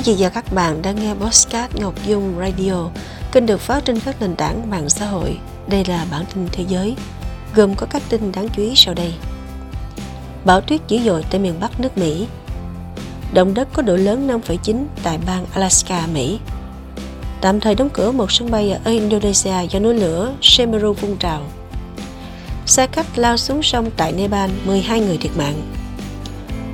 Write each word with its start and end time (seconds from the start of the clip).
Quý 0.00 0.14
vị 0.14 0.22
và 0.22 0.28
các 0.28 0.52
bạn 0.52 0.82
đang 0.82 0.96
nghe 0.96 1.14
Postcard 1.14 1.76
Ngọc 1.76 1.94
Dung 2.06 2.34
Radio, 2.38 2.88
kênh 3.32 3.46
được 3.46 3.60
phát 3.60 3.84
trên 3.84 4.00
các 4.00 4.16
nền 4.20 4.36
tảng 4.36 4.70
mạng 4.70 4.88
xã 4.88 5.06
hội. 5.06 5.38
Đây 5.66 5.84
là 5.84 6.06
bản 6.10 6.24
tin 6.34 6.48
thế 6.52 6.64
giới, 6.68 6.96
gồm 7.54 7.74
có 7.74 7.86
các 7.90 8.02
tin 8.08 8.32
đáng 8.32 8.48
chú 8.48 8.62
ý 8.62 8.72
sau 8.76 8.94
đây. 8.94 9.12
Bão 10.44 10.60
tuyết 10.60 10.80
dữ 10.88 10.98
dội 11.04 11.24
tại 11.30 11.40
miền 11.40 11.54
Bắc 11.60 11.80
nước 11.80 11.98
Mỹ. 11.98 12.26
Động 13.32 13.54
đất 13.54 13.68
có 13.72 13.82
độ 13.82 13.96
lớn 13.96 14.28
5,9 14.28 14.84
tại 15.02 15.18
bang 15.26 15.46
Alaska, 15.54 16.06
Mỹ. 16.14 16.38
Tạm 17.40 17.60
thời 17.60 17.74
đóng 17.74 17.90
cửa 17.92 18.12
một 18.12 18.32
sân 18.32 18.50
bay 18.50 18.70
ở 18.70 18.90
Indonesia 18.90 19.66
do 19.70 19.78
núi 19.78 19.94
lửa 19.94 20.32
Semeru 20.42 20.94
phun 20.94 21.16
trào. 21.16 21.42
Xe 22.66 22.86
khách 22.86 23.18
lao 23.18 23.36
xuống 23.36 23.62
sông 23.62 23.90
tại 23.96 24.12
Nepal, 24.12 24.50
12 24.64 25.00
người 25.00 25.16
thiệt 25.16 25.36
mạng. 25.36 25.79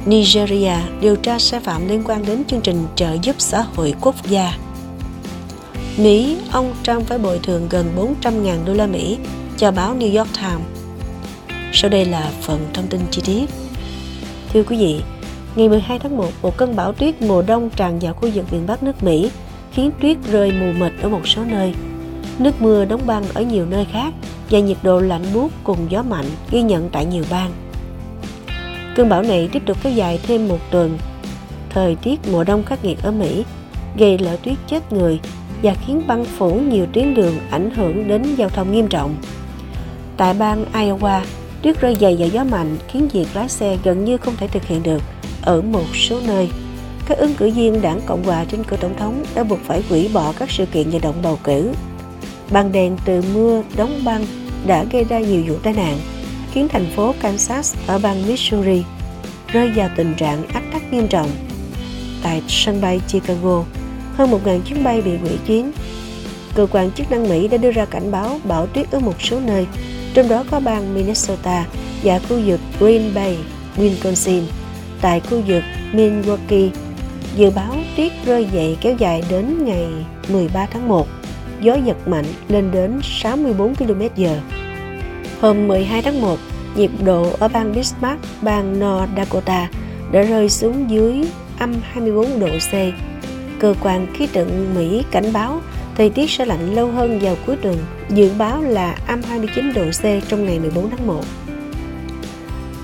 Nigeria 0.06 0.74
điều 1.01 1.16
tra 1.16 1.38
sai 1.38 1.60
phạm 1.60 1.88
liên 1.88 2.02
quan 2.05 2.27
đến 2.27 2.45
chương 2.45 2.60
trình 2.60 2.84
trợ 2.96 3.16
giúp 3.23 3.37
xã 3.38 3.65
hội 3.74 3.95
quốc 4.01 4.15
gia. 4.29 4.59
Mỹ, 5.96 6.37
ông 6.52 6.74
Trump 6.82 7.06
phải 7.06 7.19
bồi 7.19 7.38
thường 7.42 7.66
gần 7.70 8.15
400.000 8.23 8.65
đô 8.65 8.74
la 8.74 8.87
Mỹ 8.87 9.19
cho 9.56 9.70
báo 9.70 9.96
New 9.96 10.19
York 10.19 10.30
Times. 10.34 10.66
Sau 11.73 11.91
đây 11.91 12.05
là 12.05 12.30
phần 12.42 12.66
thông 12.74 12.87
tin 12.87 13.01
chi 13.10 13.23
tiết. 13.24 13.51
Thưa 14.52 14.62
quý 14.62 14.77
vị, 14.77 15.01
ngày 15.56 15.69
12 15.69 15.98
tháng 15.98 16.16
1, 16.16 16.30
một 16.43 16.57
cơn 16.57 16.77
bão 16.77 16.93
tuyết 16.93 17.23
mùa 17.23 17.43
đông 17.43 17.70
tràn 17.77 17.98
vào 17.98 18.15
khu 18.15 18.30
vực 18.34 18.52
miền 18.52 18.66
Bắc 18.66 18.82
nước 18.82 19.02
Mỹ, 19.02 19.30
khiến 19.73 19.91
tuyết 20.01 20.16
rơi 20.32 20.52
mù 20.52 20.73
mịt 20.84 20.93
ở 21.02 21.09
một 21.09 21.29
số 21.29 21.45
nơi. 21.45 21.74
Nước 22.38 22.62
mưa 22.62 22.84
đóng 22.84 23.02
băng 23.07 23.24
ở 23.34 23.43
nhiều 23.43 23.66
nơi 23.66 23.87
khác 23.93 24.15
và 24.51 24.59
nhiệt 24.59 24.79
độ 24.82 25.01
lạnh 25.01 25.24
buốt 25.34 25.52
cùng 25.65 25.79
gió 25.88 26.02
mạnh 26.02 26.27
ghi 26.51 26.62
nhận 26.62 26.88
tại 26.88 27.07
nhiều 27.07 27.24
bang. 27.30 27.51
Cơn 28.96 29.09
bão 29.09 29.23
này 29.23 29.48
tiếp 29.52 29.62
tục 29.66 29.76
kéo 29.82 29.93
dài 29.93 30.21
thêm 30.23 30.48
một 30.48 30.59
tuần. 30.71 30.98
Thời 31.71 31.95
tiết 31.95 32.21
mùa 32.32 32.45
đông 32.45 32.65
khắc 32.65 32.84
nghiệt 32.84 32.98
ở 33.02 33.10
Mỹ 33.10 33.45
gây 33.96 34.18
lở 34.18 34.37
tuyết 34.37 34.57
chết 34.68 34.93
người 34.93 35.21
và 35.62 35.74
khiến 35.87 36.02
băng 36.07 36.24
phủ 36.24 36.54
nhiều 36.54 36.87
tuyến 36.93 37.15
đường 37.15 37.34
ảnh 37.51 37.71
hưởng 37.71 38.09
đến 38.09 38.23
giao 38.37 38.48
thông 38.48 38.73
nghiêm 38.73 38.88
trọng. 38.88 39.16
Tại 40.16 40.34
bang 40.34 40.65
Iowa, 40.73 41.21
tuyết 41.62 41.80
rơi 41.80 41.96
dày 42.01 42.16
và 42.18 42.26
gió 42.26 42.45
mạnh 42.45 42.76
khiến 42.88 43.09
việc 43.09 43.26
lái 43.34 43.48
xe 43.48 43.79
gần 43.84 44.04
như 44.04 44.16
không 44.16 44.37
thể 44.37 44.48
thực 44.48 44.65
hiện 44.65 44.82
được 44.82 45.02
ở 45.43 45.62
một 45.62 45.96
số 45.96 46.21
nơi. 46.26 46.49
Các 47.06 47.18
ứng 47.18 47.34
cử 47.34 47.51
viên 47.51 47.82
đảng 47.82 48.01
Cộng 48.06 48.24
hòa 48.24 48.45
trên 48.45 48.65
cửa 48.65 48.76
tổng 48.76 48.96
thống 48.99 49.24
đã 49.34 49.45
buộc 49.45 49.59
phải 49.65 49.82
hủy 49.88 50.10
bỏ 50.15 50.32
các 50.38 50.51
sự 50.51 50.66
kiện 50.66 50.90
vận 50.90 51.01
động 51.01 51.16
bầu 51.23 51.38
cử. 51.45 51.73
Băng 52.51 52.73
đèn 52.73 52.96
từ 53.04 53.23
mưa 53.34 53.62
đóng 53.76 54.01
băng 54.04 54.26
đã 54.66 54.84
gây 54.84 55.04
ra 55.04 55.18
nhiều 55.18 55.43
vụ 55.49 55.54
tai 55.62 55.73
nạn, 55.73 55.99
khiến 56.57 56.68
thành 56.68 56.87
phố 56.96 57.15
Kansas 57.21 57.76
ở 57.87 57.99
bang 57.99 58.26
Missouri 58.29 58.82
rơi 59.49 59.71
vào 59.76 59.88
tình 59.96 60.15
trạng 60.15 60.46
ách 60.49 60.62
tắc 60.73 60.93
nghiêm 60.93 61.09
trọng. 61.09 61.30
Tại 62.23 62.43
sân 62.49 62.80
bay 62.80 63.01
Chicago, 63.09 63.65
hơn 64.15 64.31
1.000 64.31 64.60
chuyến 64.60 64.84
bay 64.84 65.03
bị 65.03 65.16
hủy 65.16 65.31
chuyến. 65.47 65.72
Cơ 66.54 66.66
quan 66.71 66.91
chức 66.91 67.10
năng 67.10 67.28
Mỹ 67.28 67.49
đã 67.49 67.56
đưa 67.56 67.71
ra 67.71 67.84
cảnh 67.84 68.10
báo 68.10 68.41
bão 68.44 68.66
tuyết 68.66 68.91
ở 68.91 69.00
một 69.00 69.22
số 69.22 69.41
nơi, 69.41 69.66
trong 70.15 70.28
đó 70.28 70.44
có 70.50 70.60
bang 70.60 70.94
Minnesota 70.94 71.66
và 72.03 72.19
khu 72.19 72.41
vực 72.47 72.60
Green 72.78 73.15
Bay, 73.15 73.38
Wisconsin. 73.77 74.43
Tại 75.00 75.21
khu 75.21 75.43
vực 75.47 75.62
Milwaukee, 75.93 76.69
dự 77.37 77.50
báo 77.50 77.75
tuyết 77.97 78.12
rơi 78.25 78.49
dậy 78.53 78.77
kéo 78.81 78.94
dài 78.99 79.22
đến 79.31 79.65
ngày 79.65 79.87
13 80.28 80.66
tháng 80.72 80.88
1, 80.88 81.06
gió 81.60 81.75
giật 81.75 82.09
mạnh 82.09 82.27
lên 82.49 82.71
đến 82.71 83.00
64 83.03 83.75
km/h. 83.75 84.56
Hôm 85.41 85.69
12 85.69 86.03
tháng 86.03 86.20
1, 86.20 86.38
nhiệt 86.76 86.91
độ 87.04 87.31
ở 87.38 87.48
bang 87.48 87.72
Bismarck, 87.72 88.22
bang 88.42 88.81
North 88.81 89.10
Dakota 89.16 89.69
đã 90.12 90.22
rơi 90.22 90.48
xuống 90.48 90.91
dưới 90.91 91.25
âm 91.59 91.75
24 91.82 92.41
độ 92.41 92.48
C. 92.70 92.72
Cơ 93.59 93.75
quan 93.83 94.06
khí 94.15 94.27
tượng 94.27 94.75
Mỹ 94.75 95.05
cảnh 95.11 95.33
báo 95.33 95.61
thời 95.97 96.11
tiết 96.11 96.31
sẽ 96.31 96.47
lạnh 96.47 96.75
lâu 96.75 96.91
hơn 96.91 97.19
vào 97.19 97.37
cuối 97.47 97.56
tuần, 97.56 97.78
dự 98.11 98.31
báo 98.38 98.62
là 98.62 98.99
âm 99.06 99.22
29 99.22 99.72
độ 99.72 99.84
C 99.91 100.28
trong 100.28 100.44
ngày 100.44 100.59
14 100.59 100.91
tháng 100.91 101.06
1. 101.06 101.21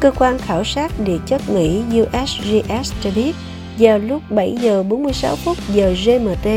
Cơ 0.01 0.11
quan 0.11 0.39
khảo 0.39 0.65
sát 0.65 0.93
địa 1.05 1.19
chất 1.27 1.43
Mỹ 1.51 1.83
USGS 2.01 2.93
cho 3.01 3.11
biết 3.15 3.33
vào 3.79 3.99
lúc 3.99 4.23
7 4.31 4.57
giờ 4.61 4.83
46 4.83 5.37
phút 5.37 5.57
giờ 5.69 5.95
GMT, 6.05 6.49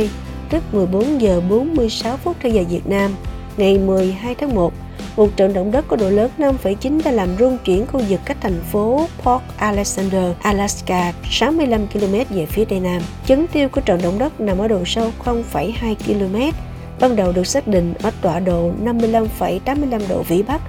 tức 0.49 0.63
14 0.73 1.21
giờ 1.21 1.41
46 1.49 2.17
phút 2.17 2.35
theo 2.39 2.51
giờ 2.51 2.63
Việt 2.69 2.87
Nam, 2.87 3.11
ngày 3.57 3.77
12 3.77 4.35
tháng 4.35 4.55
1, 4.55 4.73
một 5.17 5.29
trận 5.35 5.53
động 5.53 5.71
đất 5.71 5.85
có 5.87 5.95
độ 5.95 6.09
lớn 6.09 6.31
5,9 6.37 7.01
đã 7.05 7.11
làm 7.11 7.29
rung 7.39 7.57
chuyển 7.65 7.87
khu 7.87 8.01
vực 8.09 8.19
cách 8.25 8.37
thành 8.41 8.61
phố 8.71 9.07
Port 9.23 9.43
Alexander, 9.57 10.31
Alaska 10.41 11.13
65 11.31 11.87
km 11.87 12.35
về 12.35 12.45
phía 12.45 12.65
tây 12.65 12.79
nam. 12.79 13.01
Chấn 13.25 13.47
tiêu 13.47 13.69
của 13.69 13.81
trận 13.81 14.01
động 14.03 14.19
đất 14.19 14.41
nằm 14.41 14.57
ở 14.57 14.67
độ 14.67 14.85
sâu 14.85 15.11
0,2 15.25 15.95
km, 15.95 16.57
ban 16.99 17.15
đầu 17.15 17.31
được 17.31 17.47
xác 17.47 17.67
định 17.67 17.93
ở 18.03 18.11
tọa 18.21 18.39
độ 18.39 18.71
55,85 18.83 20.01
độ 20.09 20.21
vĩ 20.21 20.43
Bắc 20.43 20.61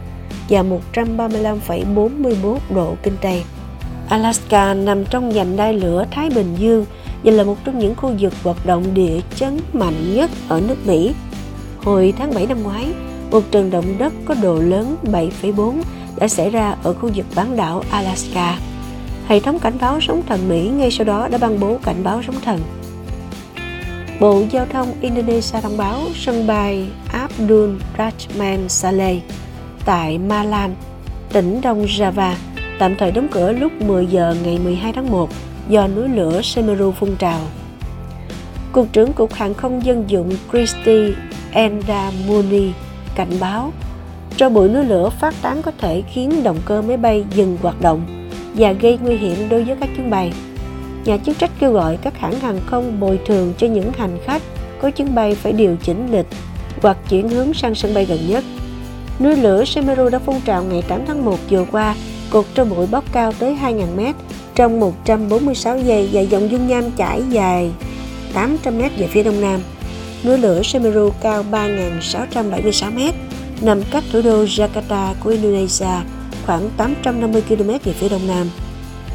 và 0.48 0.62
135,44 0.94 2.58
độ 2.74 2.96
kinh 3.02 3.16
Tây. 3.22 3.42
Alaska 4.08 4.74
nằm 4.74 5.04
trong 5.04 5.30
vành 5.30 5.56
đai 5.56 5.72
lửa 5.72 6.04
Thái 6.10 6.30
Bình 6.30 6.54
Dương 6.58 6.86
và 7.24 7.32
là 7.32 7.44
một 7.44 7.56
trong 7.64 7.78
những 7.78 7.94
khu 7.94 8.12
vực 8.20 8.32
hoạt 8.42 8.66
động 8.66 8.94
địa 8.94 9.20
chấn 9.34 9.60
mạnh 9.72 10.14
nhất 10.14 10.30
ở 10.48 10.60
nước 10.68 10.86
Mỹ. 10.86 11.14
Hồi 11.78 12.14
tháng 12.18 12.34
7 12.34 12.46
năm 12.46 12.62
ngoái, 12.62 12.86
một 13.30 13.42
trận 13.50 13.70
động 13.70 13.98
đất 13.98 14.12
có 14.24 14.34
độ 14.42 14.54
lớn 14.54 14.96
7,4 15.02 15.74
đã 16.16 16.28
xảy 16.28 16.50
ra 16.50 16.76
ở 16.82 16.94
khu 16.94 17.10
vực 17.14 17.26
bán 17.34 17.56
đảo 17.56 17.82
Alaska. 17.90 18.58
Hệ 19.28 19.40
thống 19.40 19.58
cảnh 19.58 19.74
báo 19.80 20.00
sóng 20.00 20.22
thần 20.26 20.48
Mỹ 20.48 20.68
ngay 20.68 20.90
sau 20.90 21.04
đó 21.04 21.28
đã 21.28 21.38
ban 21.38 21.60
bố 21.60 21.78
cảnh 21.82 22.04
báo 22.04 22.22
sóng 22.26 22.36
thần. 22.44 22.60
Bộ 24.20 24.42
Giao 24.50 24.66
thông 24.66 24.94
Indonesia 25.00 25.60
thông 25.60 25.76
báo 25.76 26.00
sân 26.14 26.46
bay 26.46 26.88
Abdul 27.12 27.70
Rahman 27.98 28.68
Saleh 28.68 29.22
tại 29.84 30.18
Malan, 30.18 30.74
tỉnh 31.32 31.60
Đông 31.60 31.86
Java, 31.86 32.34
tạm 32.78 32.96
thời 32.96 33.12
đóng 33.12 33.28
cửa 33.30 33.52
lúc 33.52 33.72
10 33.72 34.06
giờ 34.06 34.36
ngày 34.44 34.58
12 34.64 34.92
tháng 34.92 35.10
1 35.10 35.30
do 35.68 35.86
núi 35.86 36.08
lửa 36.08 36.42
Semeru 36.42 36.92
phun 36.92 37.16
trào. 37.16 37.40
Cục 38.72 38.92
trưởng 38.92 39.12
Cục 39.12 39.32
Hàng 39.32 39.54
không 39.54 39.84
Dân 39.84 40.04
dụng 40.08 40.32
Christy 40.52 41.14
Endamuni 41.52 42.72
cảnh 43.16 43.30
báo 43.40 43.72
tro 44.36 44.48
bụi 44.48 44.68
núi 44.68 44.84
lửa 44.84 45.10
phát 45.20 45.34
tán 45.42 45.62
có 45.62 45.72
thể 45.78 46.02
khiến 46.12 46.42
động 46.42 46.58
cơ 46.64 46.82
máy 46.82 46.96
bay 46.96 47.24
dừng 47.34 47.56
hoạt 47.62 47.80
động 47.80 48.30
và 48.54 48.72
gây 48.72 48.98
nguy 49.02 49.16
hiểm 49.16 49.48
đối 49.48 49.64
với 49.64 49.76
các 49.80 49.88
chuyến 49.96 50.10
bay. 50.10 50.32
Nhà 51.04 51.18
chức 51.18 51.38
trách 51.38 51.50
kêu 51.58 51.72
gọi 51.72 51.96
các 51.96 52.18
hãng 52.18 52.40
hàng 52.40 52.60
không 52.66 53.00
bồi 53.00 53.20
thường 53.26 53.52
cho 53.58 53.66
những 53.66 53.92
hành 53.92 54.18
khách 54.24 54.42
có 54.82 54.90
chuyến 54.90 55.14
bay 55.14 55.34
phải 55.34 55.52
điều 55.52 55.76
chỉnh 55.82 56.12
lịch 56.12 56.26
hoặc 56.82 56.96
chuyển 57.08 57.28
hướng 57.28 57.54
sang 57.54 57.74
sân 57.74 57.94
bay 57.94 58.04
gần 58.04 58.18
nhất. 58.28 58.44
Núi 59.20 59.36
lửa 59.36 59.64
Semeru 59.64 60.08
đã 60.08 60.18
phun 60.18 60.36
trào 60.44 60.64
ngày 60.64 60.82
8 60.88 61.00
tháng 61.06 61.24
1 61.24 61.38
vừa 61.50 61.64
qua, 61.72 61.94
cột 62.30 62.44
tro 62.54 62.64
bụi 62.64 62.86
bốc 62.86 63.04
cao 63.12 63.32
tới 63.38 63.58
2.000m 63.62 64.12
trong 64.54 64.80
146 64.80 65.78
giây 65.78 66.08
và 66.12 66.20
dòng 66.20 66.50
dung 66.50 66.66
nham 66.66 66.90
chảy 66.90 67.22
dài 67.30 67.70
800m 68.34 68.88
về 68.98 69.06
phía 69.06 69.22
đông 69.22 69.40
nam. 69.40 69.60
Núi 70.24 70.38
lửa 70.38 70.62
Semeru 70.62 71.10
cao 71.22 71.44
3.676 71.50 72.92
m, 72.92 73.12
nằm 73.60 73.82
cách 73.90 74.04
thủ 74.12 74.22
đô 74.22 74.44
Jakarta 74.44 75.14
của 75.24 75.30
Indonesia 75.30 76.02
khoảng 76.46 76.70
850 76.76 77.42
km 77.48 77.68
về 77.68 77.92
phía 77.92 78.08
đông 78.08 78.28
nam. 78.28 78.50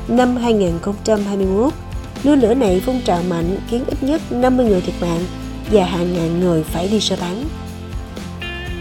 Năm 0.07 0.35
2021, 0.35 1.73
núi 2.23 2.37
lửa 2.37 2.53
này 2.53 2.81
phun 2.85 2.95
trào 3.05 3.21
mạnh 3.29 3.57
khiến 3.69 3.83
ít 3.87 4.03
nhất 4.03 4.21
50 4.31 4.65
người 4.65 4.81
thiệt 4.81 4.95
mạng 5.01 5.23
và 5.71 5.85
hàng 5.85 6.13
ngàn 6.13 6.39
người 6.39 6.63
phải 6.63 6.87
đi 6.87 6.99
sơ 6.99 7.15
tán. 7.15 7.43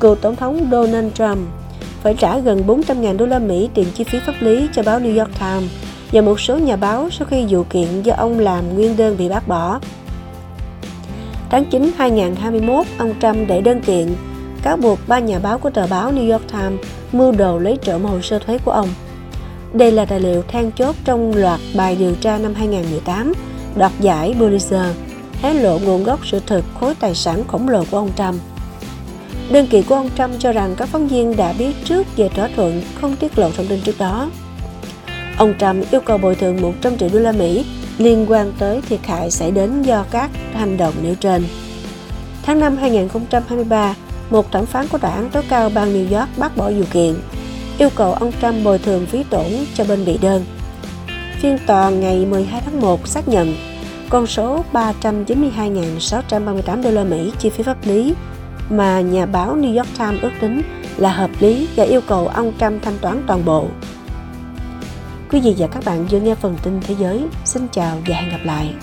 cựu 0.00 0.14
tổng 0.14 0.36
thống 0.36 0.68
Donald 0.70 1.12
Trump 1.14 1.38
phải 2.02 2.14
trả 2.14 2.38
gần 2.38 2.64
400.000 2.66 3.16
đô 3.16 3.26
la 3.26 3.38
Mỹ 3.38 3.68
tiền 3.74 3.86
chi 3.94 4.04
phí 4.04 4.18
pháp 4.26 4.34
lý 4.40 4.68
cho 4.72 4.82
báo 4.82 5.00
New 5.00 5.18
York 5.18 5.30
Times 5.40 5.70
và 6.12 6.20
một 6.20 6.40
số 6.40 6.58
nhà 6.58 6.76
báo 6.76 7.10
sau 7.10 7.26
khi 7.30 7.46
vụ 7.48 7.64
kiện 7.70 8.02
do 8.02 8.14
ông 8.16 8.38
làm 8.38 8.74
nguyên 8.74 8.96
đơn 8.96 9.16
bị 9.18 9.28
bác 9.28 9.48
bỏ. 9.48 9.80
Tháng 11.50 11.64
9 11.64 11.90
2021, 11.98 12.86
ông 12.98 13.14
Trump 13.20 13.48
đệ 13.48 13.60
đơn 13.60 13.80
kiện 13.80 14.14
cáo 14.62 14.76
buộc 14.76 14.98
ba 15.08 15.18
nhà 15.18 15.38
báo 15.38 15.58
của 15.58 15.70
tờ 15.70 15.86
báo 15.86 16.12
New 16.12 16.32
York 16.32 16.52
Times 16.52 16.80
mưu 17.12 17.32
đồ 17.32 17.58
lấy 17.58 17.78
trộm 17.82 18.04
hồ 18.04 18.20
sơ 18.20 18.38
thuế 18.38 18.58
của 18.58 18.70
ông. 18.70 18.88
Đây 19.72 19.92
là 19.92 20.04
tài 20.04 20.20
liệu 20.20 20.42
than 20.42 20.72
chốt 20.72 20.96
trong 21.04 21.36
loạt 21.36 21.60
bài 21.76 21.96
điều 21.96 22.14
tra 22.14 22.38
năm 22.38 22.54
2018 22.54 23.32
đoạt 23.76 23.92
giải 24.00 24.34
Pulitzer, 24.38 24.92
hé 25.42 25.54
lộ 25.54 25.78
nguồn 25.78 26.04
gốc 26.04 26.26
sự 26.26 26.40
thực 26.46 26.64
khối 26.80 26.94
tài 26.94 27.14
sản 27.14 27.44
khổng 27.48 27.68
lồ 27.68 27.84
của 27.90 27.96
ông 27.96 28.10
Trump. 28.16 28.34
Đơn 29.50 29.66
kiện 29.66 29.82
của 29.82 29.94
ông 29.94 30.10
Trump 30.16 30.30
cho 30.38 30.52
rằng 30.52 30.74
các 30.76 30.88
phóng 30.88 31.08
viên 31.08 31.36
đã 31.36 31.52
biết 31.58 31.74
trước 31.84 32.16
về 32.16 32.28
thỏa 32.28 32.48
thuận 32.56 32.82
không 33.00 33.16
tiết 33.16 33.38
lộ 33.38 33.50
thông 33.50 33.66
tin 33.66 33.80
trước 33.80 33.98
đó. 33.98 34.30
Ông 35.40 35.54
Trump 35.58 35.90
yêu 35.90 36.00
cầu 36.00 36.18
bồi 36.18 36.34
thường 36.34 36.60
100 36.60 36.98
triệu 36.98 37.08
đô 37.12 37.18
la 37.18 37.32
Mỹ 37.32 37.64
liên 37.98 38.26
quan 38.28 38.52
tới 38.58 38.80
thiệt 38.88 39.06
hại 39.06 39.30
xảy 39.30 39.50
đến 39.50 39.82
do 39.82 40.04
các 40.10 40.30
hành 40.52 40.76
động 40.76 40.94
nêu 41.02 41.14
trên. 41.14 41.44
Tháng 42.42 42.60
5 42.60 42.76
2023, 42.76 43.94
một 44.30 44.52
thẩm 44.52 44.66
phán 44.66 44.88
của 44.88 44.98
tòa 44.98 45.10
án 45.10 45.30
tối 45.30 45.42
cao 45.48 45.70
bang 45.74 45.94
New 45.94 46.18
York 46.18 46.28
bác 46.38 46.56
bỏ 46.56 46.70
vụ 46.70 46.84
kiện, 46.92 47.14
yêu 47.78 47.88
cầu 47.94 48.12
ông 48.12 48.32
Trump 48.42 48.64
bồi 48.64 48.78
thường 48.78 49.06
phí 49.06 49.22
tổn 49.30 49.46
cho 49.74 49.84
bên 49.84 50.04
bị 50.04 50.18
đơn. 50.18 50.44
Phiên 51.38 51.58
tòa 51.66 51.90
ngày 51.90 52.26
12 52.26 52.62
tháng 52.64 52.80
1 52.80 53.08
xác 53.08 53.28
nhận 53.28 53.54
con 54.08 54.26
số 54.26 54.64
392.638 54.72 56.82
đô 56.82 56.90
la 56.90 57.04
Mỹ 57.04 57.32
chi 57.38 57.50
phí 57.50 57.62
pháp 57.62 57.86
lý 57.86 58.14
mà 58.70 59.00
nhà 59.00 59.26
báo 59.26 59.56
New 59.56 59.76
York 59.76 59.88
Times 59.98 60.22
ước 60.22 60.32
tính 60.40 60.62
là 60.96 61.12
hợp 61.12 61.30
lý 61.40 61.68
và 61.76 61.84
yêu 61.84 62.00
cầu 62.00 62.28
ông 62.28 62.52
Trump 62.60 62.82
thanh 62.82 62.98
toán 63.00 63.22
toàn 63.26 63.44
bộ. 63.44 63.68
Quý 65.32 65.40
vị 65.40 65.54
và 65.58 65.66
các 65.66 65.84
bạn 65.84 66.06
vừa 66.06 66.20
nghe 66.20 66.34
phần 66.34 66.56
tin 66.62 66.80
thế 66.82 66.94
giới. 66.98 67.24
Xin 67.44 67.66
chào 67.72 67.98
và 68.06 68.16
hẹn 68.16 68.30
gặp 68.30 68.40
lại. 68.44 68.74